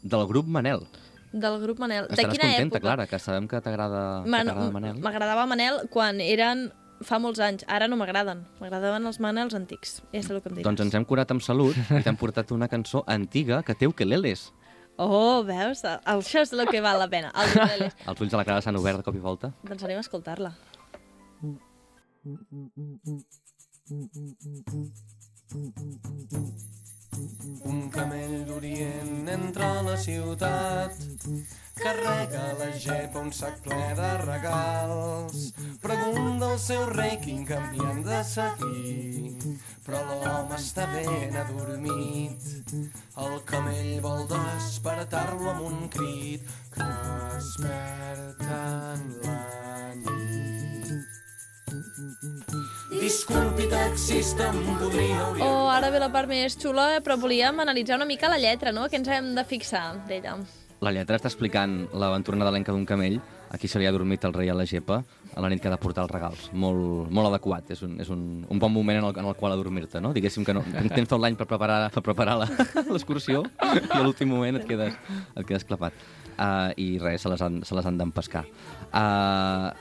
del 0.03 0.27
grup 0.29 0.47
Manel. 0.47 0.85
Del 1.33 1.61
grup 1.63 1.79
Manel. 1.79 2.07
De 2.09 2.15
Estaràs 2.15 2.35
quina 2.37 2.49
contenta, 2.51 2.77
època? 2.79 2.81
Clara, 2.81 3.07
que 3.07 3.19
sabem 3.23 3.47
que 3.49 3.61
t'agrada 3.63 4.23
t'agrada 4.27 4.71
Manel. 4.71 5.01
M'agradava 5.03 5.47
Manel 5.47 5.83
quan 5.91 6.21
eren 6.21 6.71
fa 7.07 7.19
molts 7.19 7.41
anys. 7.41 7.65
Ara 7.67 7.87
no 7.89 7.97
m'agraden. 7.97 8.43
M'agradaven 8.61 9.07
els 9.07 9.19
Manels 9.23 9.55
antics. 9.55 10.01
Ja 10.13 10.23
sé 10.23 10.35
el 10.35 10.43
que 10.43 10.51
em 10.51 10.57
diràs. 10.59 10.67
Doncs 10.69 10.83
ens 10.85 10.95
hem 10.99 11.05
curat 11.09 11.31
amb 11.33 11.43
salut 11.43 11.77
i 11.79 12.03
t'hem 12.05 12.19
portat 12.21 12.51
una 12.53 12.69
cançó 12.69 13.05
antiga 13.07 13.63
que 13.63 13.75
té 13.75 13.87
ukeleles. 13.89 14.51
Oh, 15.01 15.43
veus? 15.47 15.81
El- 15.85 16.03
Això 16.19 16.43
és 16.43 16.53
el 16.53 16.67
que 16.69 16.83
val 16.85 16.99
la 17.01 17.09
pena. 17.09 17.31
Els 17.35 17.55
ukeleles. 17.57 17.95
Els 18.11 18.21
ulls 18.21 18.31
de 18.35 18.37
la 18.37 18.45
Clara 18.45 18.61
s'han 18.61 18.77
obert 18.77 18.99
de 19.01 19.07
cop 19.07 19.17
i 19.17 19.23
volta. 19.23 19.55
doncs 19.65 19.83
anem 19.87 19.97
a 20.03 20.05
escoltar-la. 20.05 20.53
Un 27.71 27.79
camell 27.91 28.45
d'Orient 28.47 29.27
entra 29.33 29.71
a 29.79 29.81
la 29.83 29.97
ciutat, 29.99 30.95
carrega 31.75 32.43
la 32.61 32.69
gepa 32.85 33.19
un 33.19 33.33
sac 33.35 33.57
ple 33.64 33.81
de 33.99 34.11
regals. 34.23 35.49
Pregunta 35.83 36.53
al 36.53 36.61
seu 36.62 36.85
rei 36.93 37.17
quin 37.25 37.43
camí 37.49 37.83
han 37.83 38.05
de 38.07 38.21
seguir, 38.31 39.35
però 39.88 40.05
l'home 40.12 40.61
està 40.61 40.87
ben 40.93 41.35
adormit. 41.43 42.47
El 43.26 43.35
camell 43.50 43.99
vol 44.07 44.23
despertar-lo 44.31 45.50
amb 45.57 45.67
un 45.73 45.91
crit 45.97 46.47
que 46.76 46.88
desperta 47.35 48.00
Disculpi, 53.11 53.64
taxista, 53.67 54.52
em 54.55 54.76
podria 54.79 55.17
orientar. 55.33 55.43
Oh, 55.50 55.67
ara 55.75 55.88
ve 55.90 55.99
la 55.99 56.12
part 56.14 56.29
més 56.31 56.55
xula, 56.55 57.00
però 57.02 57.17
volíem 57.19 57.59
analitzar 57.59 57.97
una 57.99 58.07
mica 58.07 58.29
la 58.31 58.37
lletra, 58.38 58.71
no? 58.71 58.85
Què 58.87 59.00
ens 59.00 59.09
hem 59.11 59.33
de 59.35 59.43
fixar 59.50 59.97
d'ella? 60.07 60.37
La 60.79 60.93
lletra 60.95 61.19
està 61.19 61.26
explicant 61.26 61.88
l'aventura 61.90 62.38
nadalenca 62.38 62.71
d'un 62.71 62.87
camell. 62.87 63.17
Aquí 63.50 63.67
se 63.67 63.83
li 63.83 63.88
ha 63.88 63.90
dormit 63.90 64.23
el 64.29 64.37
rei 64.37 64.47
a 64.49 64.55
la 64.55 64.62
gepa 64.62 65.00
a 65.35 65.43
la 65.43 65.50
nit 65.50 65.59
que 65.59 65.67
ha 65.67 65.75
de 65.75 65.81
portar 65.83 66.05
els 66.07 66.14
regals. 66.14 66.47
Molt, 66.55 67.11
molt 67.11 67.33
adequat. 67.33 67.75
És 67.75 67.83
un, 67.83 67.99
és 68.00 68.14
un, 68.14 68.23
un 68.47 68.62
bon 68.62 68.71
moment 68.79 69.02
en 69.02 69.09
el, 69.11 69.19
en 69.25 69.26
el 69.26 69.35
qual 69.43 69.59
adormir-te, 69.59 69.99
no? 70.00 70.14
Diguéssim 70.14 70.47
que 70.47 70.55
no, 70.55 70.62
tens 70.95 71.11
tot 71.11 71.19
l'any 71.19 71.35
per 71.35 71.50
preparar, 71.50 71.83
per 71.90 72.07
preparar 72.07 72.38
la- 72.45 72.50
l'excursió 72.95 73.43
i 73.43 73.83
a 73.90 74.05
l'últim 74.07 74.31
moment 74.31 74.62
et 74.62 74.71
quedes, 74.71 74.95
et 75.35 75.43
quedes 75.50 75.67
clapat. 75.67 75.99
Uh, 76.38 76.71
I 76.79 76.93
res, 77.02 77.26
se 77.26 77.35
les 77.35 77.43
han, 77.43 77.59
se 77.67 77.75
les 77.75 77.90
han 77.90 77.99
d'empescar. 77.99 78.47
Uh, 78.95 79.75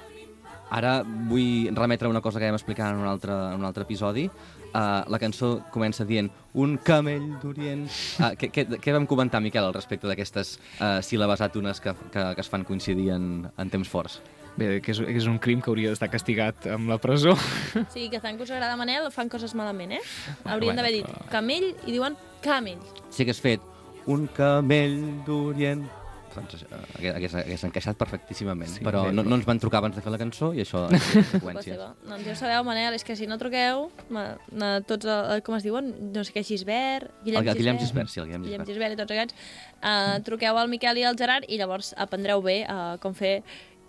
Ara 0.69 0.99
vull 1.03 1.69
remetre 1.75 2.07
a 2.07 2.11
una 2.11 2.21
cosa 2.21 2.39
que 2.39 2.45
vam 2.45 2.57
explicar 2.57 2.91
en 2.93 3.01
un 3.01 3.07
altre, 3.09 3.33
en 3.33 3.59
un 3.59 3.65
altre 3.65 3.83
episodi. 3.87 4.27
Uh, 4.69 5.01
la 5.09 5.17
cançó 5.17 5.63
comença 5.73 6.05
dient 6.05 6.29
un 6.53 6.75
camell 6.85 7.25
d'Orient. 7.41 7.87
Uh, 8.19 8.35
què, 8.37 8.51
què, 8.53 8.67
què 8.77 8.93
vam 8.93 9.07
comentar, 9.09 9.41
Miquel, 9.41 9.65
al 9.65 9.73
respecte 9.73 10.05
d'aquestes 10.09 10.59
uh, 10.77 10.99
síl·labes 11.05 11.41
àtones 11.41 11.81
que, 11.81 11.95
que, 12.13 12.25
que 12.37 12.45
es 12.45 12.51
fan 12.51 12.67
coincidir 12.67 13.09
en, 13.15 13.47
en 13.49 13.73
temps 13.73 13.89
forts? 13.89 14.19
Bé, 14.59 14.79
que 14.83 14.91
és, 14.91 14.99
que 14.99 15.17
és 15.17 15.27
un 15.29 15.39
crim 15.41 15.61
que 15.63 15.71
hauria 15.71 15.89
d'estar 15.93 16.09
castigat 16.11 16.67
amb 16.73 16.91
la 16.91 16.99
presó. 17.01 17.35
Sí, 17.93 18.09
que 18.11 18.19
tant 18.21 18.37
que 18.37 18.45
us 18.45 18.51
agrada 18.51 18.77
Manel, 18.77 19.09
fan 19.15 19.29
coses 19.31 19.55
malament, 19.57 19.95
eh? 19.97 20.01
Bueno, 20.03 20.53
Haurien 20.53 20.75
bueno, 20.75 20.81
d'haver 20.81 20.95
dit 20.99 21.29
camell 21.33 21.69
i 21.85 21.93
diuen 21.95 22.17
camell. 22.45 22.81
Si 23.09 23.23
hagués 23.25 23.41
fet 23.41 23.63
un 24.09 24.27
camell 24.35 24.99
d'Orient... 25.25 25.87
Doncs 26.35 26.63
uh, 26.63 26.79
hagués, 26.97 27.15
hagués, 27.15 27.35
hagués 27.41 27.63
encaixat 27.67 27.97
perfectíssimament, 27.99 28.71
Sí, 28.75 28.83
però 28.85 29.05
bé, 29.07 29.13
no, 29.15 29.23
no 29.25 29.39
ens 29.39 29.47
van 29.47 29.61
trucar 29.61 29.81
abans 29.81 29.97
de 29.97 30.03
fer 30.05 30.13
la 30.13 30.19
cançó 30.21 30.51
i 30.53 30.63
això 30.63 30.85
és 30.93 31.07
conseqüències. 31.15 31.73
seva. 31.73 31.89
Doncs 32.05 32.27
ja 32.27 32.35
ho 32.35 32.39
sabeu, 32.39 32.65
Manel, 32.67 32.97
és 32.97 33.05
que 33.07 33.15
si 33.19 33.27
no 33.29 33.39
truqueu, 33.41 33.87
ma, 34.13 34.25
na, 34.51 34.71
tots, 34.85 35.09
eh, 35.09 35.39
com 35.45 35.57
es 35.57 35.65
diuen, 35.65 35.91
no 36.13 36.23
sé 36.27 36.35
què, 36.35 36.45
Gisbert, 36.45 37.09
Guillem, 37.25 37.41
El, 37.41 37.51
el 37.53 37.59
Guillem 37.61 37.81
Gisbert, 37.81 38.13
sí, 38.13 38.21
el 38.21 38.29
Guillem 38.29 38.45
Guillem 38.45 38.63
Gisbert. 38.67 38.73
Gisbert 38.75 38.95
i 38.95 39.01
tots 39.01 39.17
aquests, 39.17 39.51
uh, 39.81 40.15
truqueu 40.27 40.61
al 40.61 40.71
Miquel 40.71 41.01
i 41.01 41.05
al 41.09 41.19
Gerard 41.19 41.49
i 41.49 41.59
llavors 41.61 41.93
aprendreu 41.97 42.43
bé 42.45 42.61
uh, 42.65 42.95
com, 43.03 43.17
fer, 43.17 43.39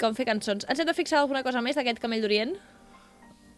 com 0.00 0.16
fer 0.16 0.28
cançons. 0.28 0.66
Ens 0.68 0.80
hem 0.80 0.88
de 0.88 0.96
fixar 0.96 1.20
alguna 1.20 1.44
cosa 1.46 1.62
més 1.64 1.78
d'aquest 1.78 2.00
Camell 2.02 2.24
d'Orient? 2.24 2.56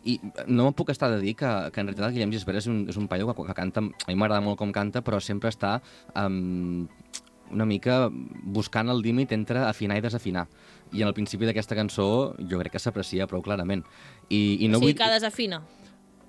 I 0.03 0.17
no 0.51 0.67
em 0.67 0.75
puc 0.75 0.91
estar 0.91 1.13
de 1.13 1.21
dir 1.23 1.37
que, 1.39 1.49
que 1.71 1.79
en 1.79 1.87
realitat 1.87 2.09
el 2.09 2.17
Guillem 2.17 2.33
Gisbert 2.35 2.59
és 2.59 2.67
un, 2.71 2.83
és 2.91 2.99
un 2.99 3.07
paio 3.11 3.29
que, 3.29 3.47
que 3.47 3.55
canta, 3.55 3.85
a 3.85 4.09
mi 4.11 4.17
m'agrada 4.19 4.43
molt 4.43 4.59
com 4.59 4.73
canta, 4.75 5.03
però 5.07 5.21
sempre 5.23 5.53
està 5.53 5.77
um, 6.19 6.89
una 7.53 7.67
mica 7.69 8.07
buscant 8.11 8.91
el 8.93 9.03
límit 9.05 9.33
entre 9.37 9.67
afinar 9.67 9.99
i 9.99 10.05
desafinar. 10.05 10.47
I 10.93 11.05
en 11.05 11.09
el 11.09 11.15
principi 11.17 11.49
d'aquesta 11.49 11.77
cançó 11.79 12.09
jo 12.39 12.59
crec 12.61 12.77
que 12.77 12.83
s'aprecia 12.83 13.29
prou 13.31 13.45
clarament. 13.45 13.85
I, 14.29 14.65
i 14.65 14.69
no 14.69 14.81
o 14.81 14.83
sigui, 14.83 14.93
vull... 14.93 14.99
que 14.99 15.13
desafina. 15.13 15.63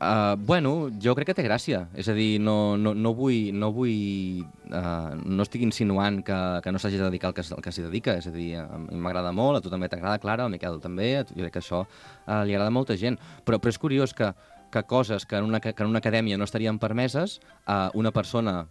Uh, 0.04 0.36
bueno, 0.36 0.90
jo 1.00 1.14
crec 1.16 1.30
que 1.32 1.36
té 1.38 1.44
gràcia. 1.46 1.86
És 1.96 2.10
a 2.12 2.16
dir, 2.18 2.40
no, 2.44 2.76
no, 2.78 2.94
no 2.94 3.14
vull... 3.16 3.54
No, 3.56 3.72
vull 3.76 4.44
uh, 4.68 5.14
no 5.16 5.46
estic 5.46 5.64
insinuant 5.64 6.22
que, 6.28 6.40
que 6.64 6.74
no 6.74 6.82
s'hagi 6.82 7.00
de 7.00 7.06
dedicar 7.08 7.32
al 7.32 7.38
que, 7.38 7.46
al 7.56 7.64
que 7.64 7.72
s'hi 7.72 7.86
dedica. 7.86 8.18
És 8.20 8.28
a 8.28 8.34
dir, 8.36 8.50
a 8.60 8.80
mi 8.82 9.00
m'agrada 9.00 9.32
molt, 9.36 9.60
a 9.60 9.64
tu 9.64 9.72
també 9.72 9.88
t'agrada, 9.92 10.20
Clara, 10.24 10.48
al 10.48 10.52
Miquel 10.52 10.82
també, 10.84 11.14
tu, 11.28 11.38
jo 11.38 11.46
crec 11.46 11.56
que 11.56 11.64
això 11.64 11.86
uh, 11.86 12.42
li 12.44 12.56
agrada 12.56 12.72
a 12.74 12.76
molta 12.76 13.00
gent. 13.00 13.20
Però, 13.48 13.62
però 13.64 13.72
és 13.72 13.80
curiós 13.80 14.16
que, 14.18 14.34
que 14.74 14.84
coses 14.90 15.28
que 15.30 15.40
en, 15.40 15.48
una, 15.48 15.62
que 15.64 15.76
en 15.78 15.92
una 15.92 16.04
acadèmia 16.04 16.40
no 16.40 16.50
estarien 16.50 16.82
permeses, 16.84 17.40
uh, 17.68 17.88
una 17.94 18.12
persona 18.12 18.64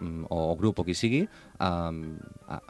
mm, 0.00 0.28
o 0.34 0.54
grup 0.58 0.80
o 0.80 0.86
qui 0.86 0.94
sigui, 0.96 1.24
um, 1.62 2.00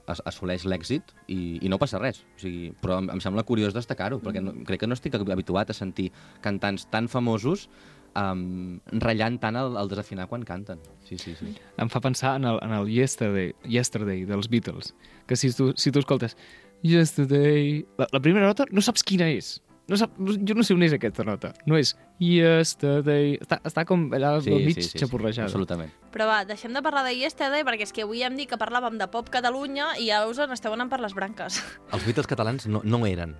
as 0.06 0.22
assoleix 0.28 0.64
l'èxit 0.68 1.14
i, 1.26 1.58
i 1.62 1.70
no 1.70 1.78
passa 1.80 2.00
res. 2.02 2.24
O 2.36 2.42
sigui, 2.42 2.72
però 2.82 2.98
em, 3.02 3.10
em 3.14 3.22
sembla 3.24 3.46
curiós 3.48 3.76
destacar-ho, 3.76 4.20
perquè 4.24 4.42
no, 4.44 4.56
crec 4.68 4.84
que 4.84 4.90
no 4.90 4.98
estic 4.98 5.16
habituat 5.18 5.70
a 5.70 5.76
sentir 5.76 6.10
cantants 6.44 6.88
tan 6.92 7.08
famosos 7.12 7.68
um, 8.16 8.78
ratllant 9.02 9.38
tant 9.42 9.58
el, 9.58 9.76
el 9.80 9.90
desafinar 9.90 10.28
quan 10.30 10.44
canten. 10.46 10.80
Sí, 11.08 11.18
sí, 11.18 11.34
sí. 11.38 11.54
Em 11.78 11.92
fa 11.92 12.02
pensar 12.04 12.36
en 12.40 12.48
el, 12.48 12.60
en 12.64 12.74
el 12.80 12.90
Yesterday, 12.92 13.54
Yesterday 13.68 14.24
dels 14.28 14.50
Beatles, 14.50 14.94
que 15.26 15.36
si 15.36 15.52
tu, 15.52 15.72
si 15.76 15.92
tu 15.92 16.02
escoltes 16.02 16.36
Yesterday... 16.82 17.84
La, 17.98 18.06
la 18.12 18.20
primera 18.22 18.46
nota 18.46 18.68
no 18.70 18.84
saps 18.84 19.04
quina 19.06 19.28
és. 19.34 19.58
No 19.88 19.96
sap, 19.96 20.12
no- 20.20 20.34
jo 20.36 20.54
no 20.54 20.62
sé 20.66 20.74
on 20.76 20.82
és 20.84 20.92
aquesta 20.92 21.24
nota. 21.24 21.54
No 21.64 21.76
és 21.80 21.94
Yesterday... 22.20 23.38
Està, 23.40 23.56
està 23.64 23.84
com 23.88 24.06
allà 24.12 24.34
sí, 24.44 24.52
al 24.52 24.64
mig 24.66 24.76
sí, 24.76 24.82
sí, 24.90 24.98
xapurrejada. 25.00 25.46
absolutament. 25.48 25.92
Però 26.12 26.26
va, 26.28 26.42
deixem 26.48 26.74
de 26.76 26.82
parlar 26.84 27.04
de 27.06 27.14
Yesterday 27.16 27.64
perquè 27.64 27.86
és 27.88 27.94
que 27.96 28.04
avui 28.04 28.20
hem 28.26 28.36
dit 28.36 28.48
que 28.50 28.58
parlàvem 28.60 28.98
de 29.00 29.06
pop 29.12 29.30
Catalunya 29.32 29.94
i 30.00 30.10
ja 30.10 30.20
us 30.28 30.40
n'esteu 30.40 30.74
anant 30.76 30.90
per 30.92 31.00
les 31.04 31.14
branques. 31.16 31.60
Els 31.94 32.04
Beatles 32.04 32.28
catalans 32.30 32.68
no, 32.68 32.82
no 32.84 33.00
eren. 33.08 33.34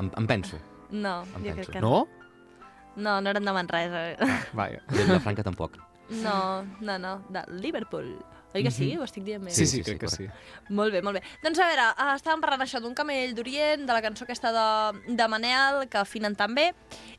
Em, 0.00 0.10
em 0.18 0.26
penso. 0.26 0.58
No, 0.90 1.20
Em 1.36 1.46
jo 1.46 1.54
penso. 1.54 1.56
crec 1.62 1.70
que 1.78 1.84
no. 1.84 1.94
No? 2.02 2.08
No, 2.96 3.20
no 3.24 3.30
eren 3.30 3.46
de 3.48 3.52
Manresa. 3.56 4.02
Vaja. 4.52 4.82
De 4.90 5.04
Vilafranca 5.06 5.42
tampoc. 5.46 5.78
No, 6.22 6.64
no, 6.84 6.98
no, 7.00 7.14
de 7.32 7.40
Liverpool. 7.62 8.10
Oi 8.54 8.62
que 8.62 8.70
sí? 8.70 8.90
Ho 8.98 9.04
estic 9.04 9.24
dient 9.24 9.44
bé? 9.44 9.50
Sí, 9.50 9.64
Sí, 9.64 9.66
sí, 9.66 9.76
sí, 9.78 9.84
crec 9.90 10.00
que 10.00 10.08
sí. 10.12 10.26
Molt 10.68 10.92
bé, 10.92 11.00
molt 11.02 11.16
bé. 11.18 11.22
Doncs 11.42 11.58
a 11.58 11.68
veure, 11.70 11.86
eh, 11.96 12.08
estàvem 12.16 12.40
parlant 12.44 12.60
això 12.66 12.80
d'un 12.84 12.94
camell 12.94 13.32
d'Orient, 13.34 13.86
de 13.88 13.92
la 13.96 14.02
cançó 14.04 14.24
aquesta 14.26 14.52
de, 14.52 15.14
de 15.16 15.28
Manel, 15.28 15.86
que 15.88 15.98
afinen 15.98 16.36
tan 16.36 16.54
bé, 16.54 16.72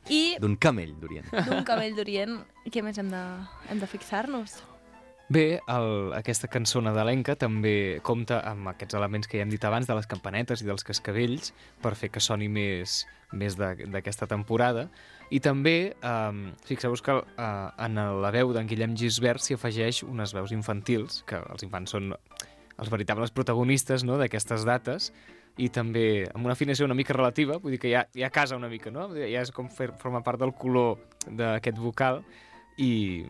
i 0.08 0.36
D'un 0.40 0.54
camell, 0.56 0.94
d'Orient. 1.00 1.26
d'un 1.48 1.64
camell 1.64 1.96
d'Orient. 1.96 2.38
Què 2.70 2.82
més 2.86 2.98
hem 3.02 3.10
de, 3.10 3.24
hem 3.70 3.80
de 3.82 3.86
fixar-nos? 3.90 4.60
Bé, 5.28 5.58
el, 5.72 6.12
aquesta 6.12 6.46
cançó 6.52 6.82
nadalenca 6.84 7.34
també 7.34 7.98
compta 8.04 8.42
amb 8.44 8.68
aquests 8.74 8.94
elements 8.94 9.26
que 9.26 9.38
ja 9.40 9.42
hem 9.46 9.50
dit 9.50 9.64
abans 9.64 9.86
de 9.88 9.94
les 9.96 10.06
campanetes 10.06 10.60
i 10.60 10.66
dels 10.68 10.84
cascavells 10.84 11.54
per 11.80 11.94
fer 11.96 12.10
que 12.12 12.20
soni 12.20 12.46
més, 12.52 13.06
més 13.32 13.56
de- 13.56 13.86
d'aquesta 13.88 14.28
temporada. 14.28 14.90
I 15.30 15.40
també, 15.40 15.94
eh, 15.96 16.32
fixeu-vos 16.68 17.02
que 17.02 17.14
eh, 17.16 17.84
en 17.86 18.00
la 18.22 18.30
veu 18.34 18.52
d'en 18.52 18.66
Guillem 18.68 18.96
Gisbert 18.96 19.40
s'hi 19.40 19.54
afegeix 19.56 20.02
unes 20.04 20.34
veus 20.36 20.52
infantils, 20.52 21.22
que 21.26 21.40
els 21.40 21.64
infants 21.64 21.94
són 21.96 22.12
els 22.76 22.90
veritables 22.90 23.30
protagonistes 23.30 24.04
no, 24.04 24.18
d'aquestes 24.20 24.64
dates, 24.66 25.12
i 25.56 25.68
també 25.70 26.24
amb 26.34 26.44
una 26.48 26.56
afinació 26.58 26.84
una 26.84 26.96
mica 26.98 27.14
relativa, 27.14 27.60
vull 27.62 27.76
dir 27.76 27.78
que 27.78 27.90
ja, 27.92 28.04
ja 28.10 28.30
casa 28.34 28.56
una 28.58 28.68
mica, 28.68 28.90
no? 28.90 29.08
Ja 29.14 29.42
és 29.44 29.52
com 29.54 29.68
fer, 29.70 29.92
forma 30.00 30.20
part 30.26 30.40
del 30.42 30.50
color 30.58 30.98
d'aquest 31.30 31.78
vocal, 31.78 32.24
i, 32.76 33.22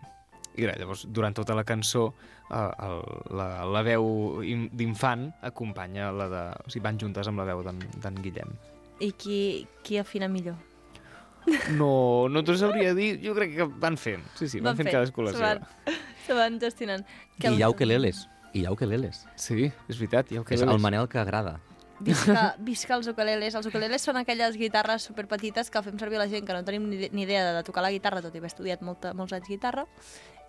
i 0.56 0.64
llavors, 0.64 1.04
durant 1.12 1.36
tota 1.36 1.54
la 1.54 1.66
cançó, 1.68 2.06
eh, 2.48 2.70
el, 2.88 3.02
la, 3.36 3.48
la 3.68 3.82
veu 3.84 4.40
in- 4.42 4.70
d'infant 4.72 5.28
acompanya 5.44 6.08
la 6.16 6.28
de... 6.32 6.44
O 6.64 6.72
sigui, 6.72 6.84
van 6.88 6.98
juntes 6.98 7.28
amb 7.28 7.44
la 7.44 7.50
veu 7.52 7.60
d'en 7.68 8.22
Guillem. 8.24 8.56
I 9.04 9.12
qui, 9.12 9.42
qui 9.84 10.00
afina 10.00 10.26
millor? 10.32 10.56
No, 11.78 12.28
no 12.32 12.42
t'ho 12.44 12.56
sabria 12.56 12.94
dir, 12.96 13.18
jo 13.24 13.34
crec 13.36 13.54
que 13.58 13.66
van 13.80 13.98
fent. 14.00 14.24
Sí, 14.38 14.48
sí, 14.48 14.62
van, 14.64 14.78
fent 14.78 14.90
cadascú 14.90 15.26
la 15.26 15.34
se 15.34 15.40
seva. 15.40 15.52
van, 15.52 16.00
se 16.26 16.38
van 16.38 16.58
gestionant. 16.62 17.04
Que 17.38 17.52
I 17.52 17.60
hi 17.60 17.64
ha 17.66 17.70
ukeleles. 17.72 18.24
I 18.54 18.62
hi 18.62 18.66
ha 18.66 18.72
ukeleles. 18.72 19.24
Sí, 19.40 19.70
és 19.88 20.00
veritat, 20.00 20.32
ja 20.32 20.40
ho 20.40 20.46
És 20.48 20.64
el 20.64 20.80
Manel 20.80 21.08
que 21.10 21.20
agrada. 21.20 21.58
Visca, 22.04 22.54
visca 22.58 22.96
els 22.96 23.06
ukeleles. 23.10 23.54
Els 23.54 23.68
ukeleles 23.70 24.02
són 24.02 24.18
aquelles 24.20 24.56
guitarres 24.58 25.06
superpetites 25.08 25.70
que 25.70 25.82
fem 25.86 25.98
servir 26.00 26.18
la 26.18 26.26
gent 26.30 26.46
que 26.46 26.56
no 26.56 26.64
tenim 26.66 26.88
ni, 26.90 27.08
ni 27.12 27.22
idea 27.26 27.52
de 27.54 27.62
tocar 27.66 27.84
la 27.86 27.92
guitarra, 27.94 28.22
tot 28.24 28.34
i 28.34 28.42
haver 28.42 28.50
estudiat 28.50 28.82
molta, 28.82 29.14
molts 29.14 29.36
anys 29.36 29.48
guitarra, 29.48 29.86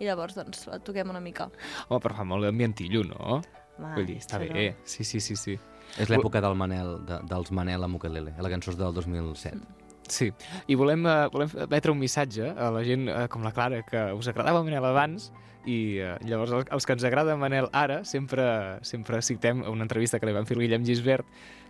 i 0.00 0.08
llavors 0.08 0.36
doncs 0.36 0.66
la 0.70 0.80
toquem 0.84 1.12
una 1.12 1.22
mica. 1.22 1.48
Home, 1.88 2.00
però 2.02 2.18
fa 2.18 2.26
molt 2.28 2.44
d'ambientillo, 2.46 3.04
no? 3.12 3.40
Home, 3.76 3.94
Vull 3.94 4.08
dir, 4.08 4.18
està 4.24 4.40
bé. 4.42 4.72
Sí, 4.84 5.04
sí, 5.04 5.20
sí, 5.20 5.36
sí. 5.36 5.56
És 6.00 6.10
l'època 6.10 6.42
del 6.42 6.56
Manel, 6.58 6.96
de, 7.06 7.20
dels 7.30 7.52
Manel 7.54 7.84
amb 7.86 8.00
ukelele. 8.00 8.34
La 8.42 8.50
cançó 8.52 8.74
del 8.74 8.94
2007. 8.96 9.85
Sí, 10.08 10.30
i 10.70 10.76
volem, 10.78 11.04
uh, 11.06 11.26
volem 11.32 11.50
emetre 11.66 11.92
un 11.92 11.98
missatge 11.98 12.52
a 12.52 12.70
la 12.74 12.82
gent 12.86 13.08
uh, 13.10 13.24
com 13.32 13.44
la 13.46 13.52
Clara, 13.54 13.82
que 13.86 14.02
us 14.14 14.28
agradava 14.30 14.62
Manel 14.66 14.86
abans, 14.86 15.30
i 15.66 15.98
uh, 16.00 16.14
llavors 16.26 16.52
els, 16.52 16.66
els 16.70 16.86
que 16.86 16.92
ens 16.94 17.04
agrada 17.04 17.36
Manel 17.36 17.68
ara, 17.72 18.04
sempre, 18.04 18.78
sempre 18.86 19.20
citem 19.22 19.62
una 19.68 19.82
entrevista 19.86 20.20
que 20.20 20.26
li 20.26 20.32
van 20.36 20.46
fer 20.46 20.56
al 20.56 20.62
Guillem 20.62 20.86
Gisbert, 20.86 21.26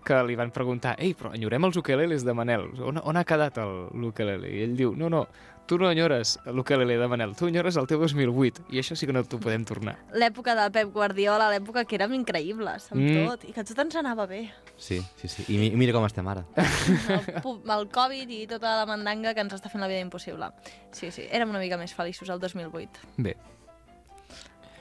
que 0.06 0.20
li 0.22 0.36
van 0.38 0.52
preguntar, 0.54 0.94
ei, 1.02 1.14
però 1.18 1.32
enyorem 1.34 1.64
els 1.66 1.76
ukeleles 1.80 2.22
de 2.24 2.32
Manel, 2.36 2.68
on, 2.84 3.00
on 3.02 3.16
ha 3.16 3.24
quedat 3.26 3.58
el- 3.58 3.88
l'ukelele? 3.98 4.52
I 4.54 4.62
ell 4.68 4.76
diu, 4.78 4.92
no, 4.94 5.08
no, 5.10 5.24
tu 5.66 5.78
no 5.80 5.88
enyores 5.90 6.36
l'ukelele 6.46 6.94
de 7.00 7.08
Manel, 7.10 7.32
tu 7.34 7.48
enyores 7.48 7.74
el 7.80 7.88
teu 7.90 7.98
2008, 7.98 8.68
i 8.70 8.78
això 8.78 8.94
sí 8.94 9.08
que 9.08 9.12
no 9.16 9.24
t'ho 9.26 9.40
podem 9.42 9.64
tornar. 9.66 9.96
L'època 10.14 10.54
del 10.54 10.70
Pep 10.70 10.92
Guardiola, 10.94 11.48
l'època 11.50 11.82
que 11.84 11.96
érem 11.98 12.14
increïbles 12.20 12.86
amb 12.92 13.02
Mm. 13.02 13.24
tot, 13.26 13.48
i 13.48 13.52
que 13.56 13.64
tot 13.64 13.78
ens 13.82 13.96
anava 13.98 14.28
bé. 14.30 14.44
Sí, 14.76 15.00
sí, 15.16 15.26
sí. 15.26 15.42
I 15.48 15.58
mi- 15.58 15.72
mira 15.74 15.92
com 15.96 16.04
estem 16.06 16.28
ara. 16.28 16.44
El, 16.56 17.60
el 17.74 17.88
Covid 17.90 18.30
i 18.30 18.46
tota 18.46 18.76
la 18.82 18.86
mandanga 18.86 19.34
que 19.34 19.40
ens 19.42 19.54
està 19.56 19.70
fent 19.72 19.80
la 19.82 19.88
vida 19.90 20.00
impossible. 20.04 20.52
Sí, 20.92 21.10
sí, 21.10 21.26
érem 21.32 21.50
una 21.50 21.58
mica 21.58 21.76
més 21.80 21.94
feliços 21.96 22.28
el 22.30 22.38
2008. 22.38 23.02
Bé, 23.16 23.34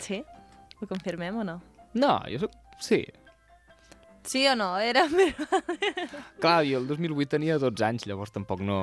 Sí? 0.05 0.21
Ho 0.81 0.87
confirmem 0.87 1.41
o 1.41 1.45
no? 1.47 1.59
no, 1.95 2.17
jo 2.29 2.45
soc... 2.45 2.57
Sí, 2.83 3.05
Sí 4.25 4.47
o 4.49 4.55
no? 4.55 4.79
Érem... 4.81 5.11
Clar, 6.41 6.63
jo 6.65 6.79
el 6.81 6.87
2008 6.89 7.29
tenia 7.37 7.59
12 7.61 7.85
anys, 7.85 8.07
llavors 8.09 8.33
tampoc 8.33 8.63
no... 8.65 8.79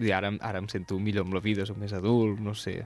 I 0.00 0.10
ara, 0.10 0.32
ara 0.42 0.58
em 0.58 0.66
sento 0.72 0.96
millor 0.98 1.26
amb 1.28 1.36
la 1.36 1.42
vida, 1.44 1.66
soc 1.68 1.76
més 1.78 1.92
adult, 1.94 2.40
no 2.42 2.54
sé. 2.58 2.80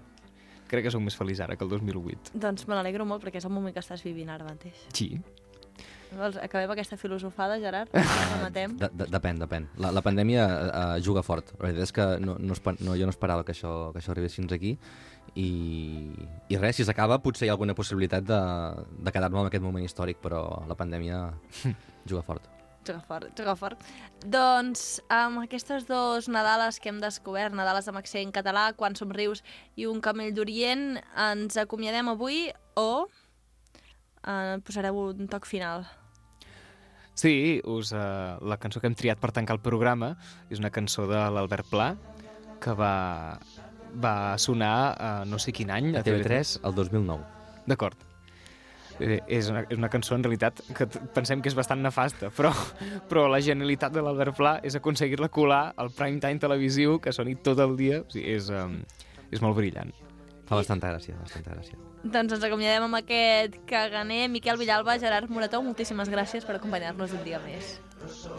Crec 0.69 0.85
que 0.85 0.93
sóc 0.93 1.01
més 1.01 1.17
feliç 1.17 1.41
ara 1.41 1.57
que 1.57 1.65
el 1.65 1.71
2008. 1.73 2.35
doncs 2.37 2.67
me 2.69 2.77
n'alegro 2.77 3.07
molt 3.09 3.23
perquè 3.25 3.41
és 3.41 3.47
el 3.49 3.55
moment 3.55 3.73
que 3.73 3.81
estàs 3.81 4.03
vivint 4.05 4.29
ara 4.35 4.45
mateix. 4.45 4.83
Sí. 4.93 5.15
Vols, 6.19 6.37
acabem 6.43 6.75
aquesta 6.75 6.99
filosofada, 7.01 7.57
Gerard? 7.63 7.89
Ah, 7.97 8.27
Rematem? 8.35 8.75
De, 8.81 8.91
de, 8.93 9.07
depèn, 9.15 9.41
depèn. 9.41 9.71
La, 9.81 9.95
la 9.95 10.03
pandèmia 10.05 10.45
uh, 10.45 10.85
juga 11.05 11.23
fort. 11.25 11.55
La 11.57 11.69
veritat 11.71 11.87
és 11.87 11.95
que 11.97 12.09
no, 12.25 12.37
no, 12.41 12.57
esper- 12.59 12.77
no, 12.83 12.97
jo 12.99 13.09
no 13.09 13.15
esperava 13.15 13.47
que 13.47 13.55
això, 13.57 13.93
que 13.95 14.03
això 14.03 14.13
arribés 14.13 14.37
fins 14.37 14.53
aquí 14.53 14.75
i, 15.35 15.49
i 16.49 16.61
res, 16.61 16.79
si 16.79 16.87
s'acaba 16.87 17.21
potser 17.25 17.47
hi 17.47 17.51
ha 17.51 17.57
alguna 17.57 17.77
possibilitat 17.77 18.25
de, 18.29 18.39
de 19.05 19.13
quedar-me 19.13 19.43
en 19.43 19.51
aquest 19.51 19.65
moment 19.65 19.85
històric, 19.85 20.23
però 20.23 20.45
la 20.69 20.77
pandèmia 20.79 21.27
juga 22.09 22.23
fort. 22.27 22.49
Juga 22.89 23.03
fort, 23.05 23.29
juga 23.37 23.55
fort. 23.59 23.85
Doncs 24.25 25.03
amb 25.13 25.43
aquestes 25.43 25.85
dos 25.89 26.31
Nadales 26.33 26.79
que 26.81 26.89
hem 26.89 27.03
descobert, 27.03 27.53
Nadales 27.53 27.89
amb 27.91 28.01
accent 28.01 28.33
català, 28.33 28.71
Quan 28.79 28.97
somrius 28.97 29.45
i 29.77 29.87
Un 29.91 30.01
camell 30.01 30.33
d'Orient, 30.33 31.01
ens 31.29 31.59
acomiadem 31.61 32.09
avui 32.15 32.47
o 32.81 32.91
eh, 34.25 34.57
posareu 34.65 35.03
un 35.11 35.29
toc 35.29 35.49
final? 35.51 35.85
Sí, 37.19 37.59
us, 37.67 37.91
uh, 37.91 38.39
la 38.47 38.61
cançó 38.63 38.79
que 38.79 38.87
hem 38.87 38.95
triat 38.95 39.19
per 39.19 39.33
tancar 39.35 39.57
el 39.57 39.63
programa 39.63 40.13
és 40.55 40.61
una 40.63 40.71
cançó 40.71 41.09
de 41.11 41.19
l'Albert 41.35 41.67
Pla, 41.67 41.89
que 42.63 42.75
va, 42.79 43.39
va 43.95 44.37
sonar 44.39 44.75
a 44.99 45.13
no 45.29 45.39
sé 45.39 45.53
quin 45.53 45.71
any. 45.71 45.95
A 45.97 46.05
TV3, 46.05 46.59
el 46.65 46.75
2009. 46.75 47.25
D'acord. 47.69 48.09
Eh, 48.99 49.21
és, 49.31 49.49
una, 49.53 49.63
és 49.71 49.79
una 49.79 49.91
cançó, 49.93 50.17
en 50.17 50.25
realitat, 50.27 50.61
que 50.75 50.89
pensem 51.15 51.43
que 51.43 51.51
és 51.51 51.57
bastant 51.59 51.83
nefasta, 51.85 52.33
però, 52.35 52.51
però 53.11 53.29
la 53.31 53.41
genialitat 53.45 53.95
de 53.95 54.03
l'Albert 54.03 54.37
Pla 54.39 54.57
és 54.67 54.75
aconseguir-la 54.79 55.31
colar 55.31 55.69
al 55.79 55.93
prime 55.95 56.19
time 56.25 56.43
televisiu, 56.43 56.99
que 57.03 57.15
soni 57.15 57.37
tot 57.37 57.63
el 57.63 57.77
dia. 57.79 58.03
O 58.03 58.11
sigui, 58.13 58.27
és, 58.35 58.51
um, 58.51 58.81
és 59.31 59.45
molt 59.45 59.59
brillant. 59.59 59.95
Fa 60.49 60.57
bastanta 60.57 60.91
gràcia, 60.95 61.19
bastanta 61.21 61.53
gràcia. 61.53 61.77
Doncs 62.09 62.39
ens 62.39 62.47
acomiadem 62.47 62.87
amb 62.87 62.97
aquest 63.01 63.59
caganer. 63.69 64.29
Miquel 64.33 64.59
Villalba, 64.61 64.97
Gerard 65.03 65.31
Morató, 65.31 65.61
moltíssimes 65.63 66.09
gràcies 66.09 66.47
per 66.47 66.57
acompanyar-nos 66.57 67.13
un 67.19 67.25
dia 67.27 67.43
més. 67.45 67.77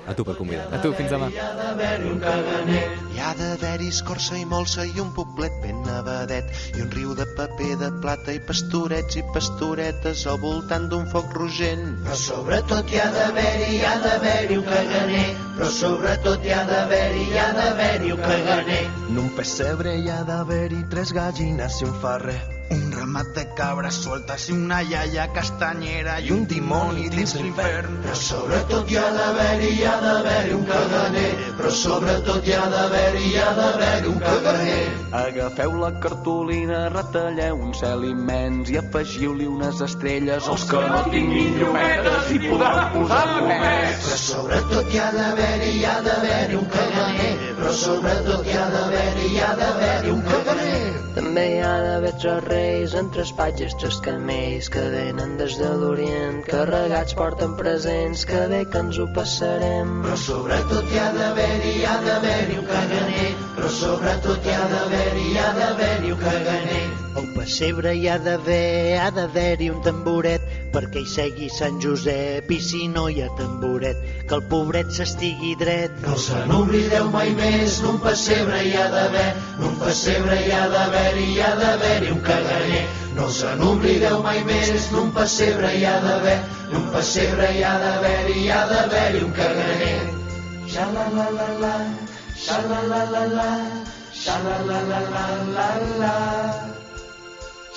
A 0.09 0.13
tu 0.17 0.23
per 0.25 0.35
convidar. 0.37 0.65
A 0.73 0.79
tu, 0.81 0.91
fins 0.97 1.11
demà. 1.13 1.27
Hi 1.29 3.19
ha 3.21 3.31
d'haver-hi 3.37 3.89
escorça 3.93 4.37
i 4.39 4.45
molsa 4.49 4.85
i 4.87 5.01
un 5.03 5.11
poblet 5.17 5.55
ben 5.63 5.81
nevadet 5.85 6.49
i 6.75 6.83
un 6.83 6.89
riu 6.95 7.13
de 7.19 7.27
paper 7.37 7.75
de 7.83 7.89
plata 8.01 8.35
i 8.35 8.41
pastorets 8.49 9.19
i 9.21 9.23
pastoretes 9.35 10.25
al 10.33 10.39
voltant 10.43 10.89
d'un 10.91 11.05
foc 11.13 11.33
rogent. 11.37 11.85
Però 12.05 12.19
sobretot 12.23 12.93
hi 12.93 13.01
ha 13.03 13.09
d'haver-hi, 13.15 13.71
hi 13.77 13.81
ha 13.85 13.95
d'haver-hi 14.05 14.61
un 14.61 14.69
caganer. 14.69 15.25
Però 15.57 15.71
sobretot 15.79 16.45
hi 16.45 16.55
ha 16.55 16.61
d'haver-hi, 16.69 17.25
hi 17.33 17.41
ha 17.41 17.49
d'haver-hi 17.57 18.15
un 18.15 18.23
caganer. 18.23 18.85
En 19.09 19.25
un 19.25 19.33
pessebre 19.41 19.97
hi 19.99 20.09
ha 20.13 20.23
d'haver-hi 20.31 20.85
tres 20.95 21.13
gallines 21.19 21.83
i 21.83 21.91
un 21.91 21.99
ferrer. 22.05 22.39
Un 22.69 22.91
ramat 22.93 23.29
de 23.33 23.43
cabres 23.57 23.95
sueltes 24.03 24.43
i 24.49 24.53
una 24.53 24.77
iaia 24.85 25.23
castanyera 25.33 26.19
i 26.21 26.29
un 26.35 26.43
dimoni 26.49 27.07
dins 27.09 27.31
l'infern. 27.39 27.95
Però 28.03 28.17
sobretot 28.21 28.91
hi 28.91 28.97
ha 29.01 29.07
d'haver-hi, 29.15 29.71
hi 29.79 29.87
ha 29.89 29.95
d'haver-hi 30.03 30.53
un 30.53 30.67
caganer. 30.67 31.31
Però 31.57 31.71
sobretot 31.79 32.45
hi 32.45 32.53
ha 32.53 32.67
d'haver-hi, 32.73 33.23
hi 33.31 33.39
ha 33.41 33.47
d'haver-hi 33.57 34.11
un 34.11 34.19
caganer. 34.25 34.83
Agafeu 35.21 35.73
la 35.81 35.89
cartolina, 36.03 36.83
retalleu 36.93 37.57
un 37.69 37.73
cel 37.79 38.05
immens 38.11 38.69
i 38.69 38.77
afegiu-li 38.83 39.49
unes 39.49 39.81
estrelles 39.87 40.51
als 40.53 40.67
que 40.69 40.83
no 40.93 41.01
tinguin 41.09 41.57
llumetes 41.63 42.31
i 42.37 42.39
podran 42.45 42.93
posar 42.93 43.23
pomets. 43.39 44.05
Però 44.05 44.21
sobretot 44.27 44.93
hi 44.93 45.01
ha 45.01 45.09
d'haver-hi, 45.17 45.73
hi 45.79 45.85
ha 45.89 45.97
d'haver-hi 46.05 46.61
un 46.61 46.69
caganer. 46.77 47.33
Però 47.57 47.73
sobretot 47.81 48.45
hi 48.45 48.57
ha 48.61 48.69
d'haver-hi, 48.77 49.27
hi 49.33 49.43
ha 49.47 49.51
d'haver-hi 49.63 50.17
un 50.19 50.25
caganer. 50.29 50.79
També 51.17 51.49
hi 51.55 51.59
ha 51.65 51.73
d'haver 51.83 52.13
tres 52.21 52.43
reis 52.59 52.93
en 52.99 53.09
tres 53.13 53.31
patges, 53.37 53.75
tres 53.81 53.97
camells 54.05 54.69
que 54.73 54.83
venen 54.93 55.35
des 55.39 55.55
de 55.61 55.69
l'Orient, 55.81 56.39
carregats 56.49 57.15
porten 57.19 57.55
presents, 57.61 58.25
que 58.29 58.45
bé 58.53 58.61
que 58.71 58.83
ens 58.83 58.99
ho 58.99 59.07
passarem. 59.17 59.99
Però 60.05 60.19
sobretot 60.27 60.93
hi 60.93 61.01
ha 61.03 61.09
d'haver-hi, 61.17 61.75
hi 61.79 61.85
ha 61.89 61.97
d'haver-hi 62.07 62.61
un 62.61 62.71
caganer. 62.71 63.27
Però 63.59 63.75
sobretot 63.81 64.47
hi 64.49 64.57
ha 64.57 64.71
d'haver-hi, 64.73 65.29
hi 65.33 65.37
ha 65.43 65.51
d'haver-hi 65.59 66.17
un 66.17 66.25
caganer. 66.25 66.98
Al 67.17 67.25
pessebre 67.33 67.95
hi 67.97 68.07
ha 68.07 68.17
d'haver, 68.21 68.97
ha 69.01 69.09
d'haver-hi 69.15 69.69
un 69.73 69.79
tamboret 69.85 70.43
perquè 70.73 71.01
hi 71.01 71.09
segui 71.09 71.47
Sant 71.49 71.79
Josep 71.81 72.51
i 72.53 72.59
si 72.61 72.87
no 72.91 73.07
hi 73.09 73.23
ha 73.25 73.29
tamboret, 73.39 73.97
que 74.29 74.37
el 74.37 74.43
pobret 74.51 74.91
s'estigui 74.93 75.55
dret. 75.61 75.95
No 76.05 76.17
se 76.25 76.43
n'oblideu 76.51 77.09
mai 77.15 77.33
més, 77.39 77.79
en 77.81 77.89
un 77.93 77.99
pessebre 78.05 78.61
hi 78.67 78.75
ha 78.77 78.85
d'haver, 78.93 79.27
en 79.57 79.65
un 79.71 79.75
pessebre 79.81 80.37
hi 80.45 80.53
ha 80.53 80.65
d'haver-hi, 80.75 81.25
hi 81.33 81.41
ha 81.41 81.51
d'haver-hi 81.63 82.13
un 82.13 82.21
caganer. 82.29 82.85
No 83.17 83.29
se 83.39 83.55
n'oblideu 83.61 84.21
mai 84.27 84.43
més, 84.51 84.91
en 84.91 84.99
un 85.03 85.13
pessebre 85.17 85.73
hi 85.79 85.85
ha 85.89 85.97
d'haver, 86.05 86.37
en 86.69 86.77
un 86.83 86.89
pessebre 86.93 87.49
hi 87.55 87.63
ha 87.65 87.77
d'haver-hi, 87.85 88.37
hi 88.43 88.51
ha 88.53 88.61
d'haver-hi 88.73 89.23
un 89.25 89.33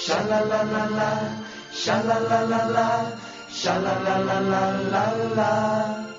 Sha 0.05 0.17
la 0.29 0.41
la 0.51 0.63
la 0.65 0.85
la, 0.99 1.11
sha 1.73 2.03
la 2.03 2.19
la 2.29 2.41
la 2.53 2.61
la, 2.75 2.87
sha 3.49 3.75
la 3.85 3.93
la 4.05 4.17
la 4.19 4.41
la 4.51 4.63
la 4.91 5.05
la. 5.37 6.12